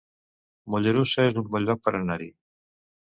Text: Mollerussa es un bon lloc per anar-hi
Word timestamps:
Mollerussa 0.75 1.27
es 1.33 1.37
un 1.41 1.45
bon 1.57 1.67
lloc 1.67 1.85
per 1.89 1.95
anar-hi 2.01 2.31